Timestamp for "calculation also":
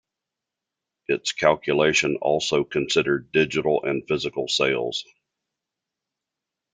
1.31-2.63